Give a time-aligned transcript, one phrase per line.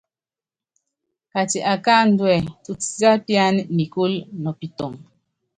[1.31, 4.93] Kati akáandúɛ, tutisiápíana nikúlu nɔ pitɔŋ.